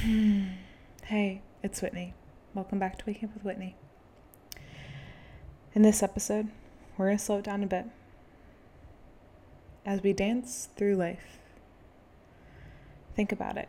[1.04, 2.14] Hey, it's Whitney.
[2.54, 3.76] Welcome back to Waking Up with Whitney.
[5.74, 6.48] In this episode,
[6.96, 7.84] we're going to slow it down a bit
[9.84, 11.38] as we dance through life.
[13.14, 13.68] Think about it.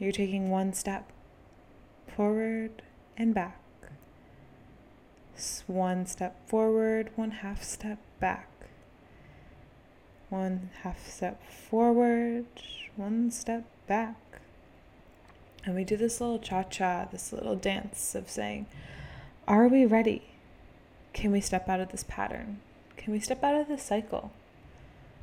[0.00, 1.12] You're taking one step
[2.08, 2.82] forward
[3.16, 3.60] and back.
[5.68, 8.50] One step forward, one half step back.
[10.28, 12.46] One half step forward,
[12.96, 14.37] one step back.
[15.68, 18.64] And we do this little cha cha, this little dance of saying,
[19.46, 20.22] Are we ready?
[21.12, 22.60] Can we step out of this pattern?
[22.96, 24.32] Can we step out of this cycle?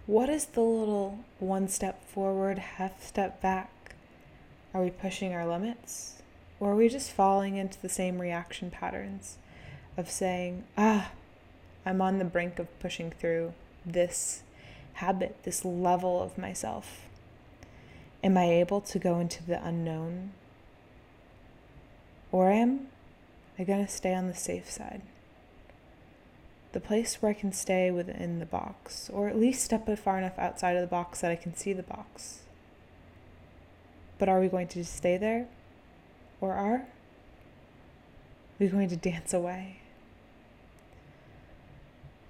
[0.06, 3.96] What is the little one step forward, half step back?
[4.72, 6.22] Are we pushing our limits?
[6.60, 9.38] Or are we just falling into the same reaction patterns
[9.98, 11.10] of saying, ah,
[11.88, 14.44] I'm on the brink of pushing through this
[14.94, 17.06] habit, this level of myself?
[18.26, 20.32] Am I able to go into the unknown?
[22.32, 22.88] Or am
[23.60, 25.04] I going to stay on the safe side?
[26.72, 30.40] The place where I can stay within the box, or at least step far enough
[30.40, 32.40] outside of the box that I can see the box.
[34.18, 35.46] But are we going to stay there?
[36.42, 36.88] Or are
[38.58, 39.82] we going to dance away?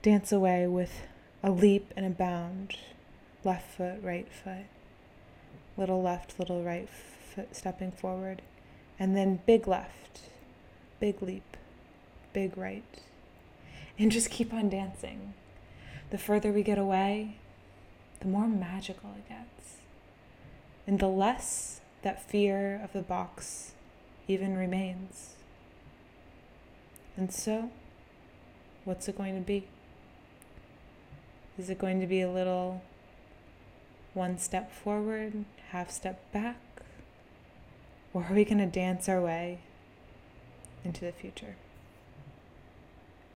[0.01, 1.03] Dance away with
[1.41, 2.75] a leap and a bound,
[3.45, 4.65] left foot, right foot,
[5.77, 8.41] little left, little right foot stepping forward,
[8.99, 10.21] and then big left,
[10.99, 11.57] big leap,
[12.33, 12.83] big right.
[13.97, 15.33] And just keep on dancing.
[16.09, 17.37] The further we get away,
[18.19, 19.77] the more magical it gets.
[20.87, 23.71] And the less that fear of the box
[24.27, 25.35] even remains.
[27.17, 27.71] And so,
[28.83, 29.67] what's it going to be?
[31.57, 32.81] Is it going to be a little
[34.15, 36.57] one step forward, half step back?
[38.13, 39.59] Or are we going to dance our way
[40.83, 41.55] into the future?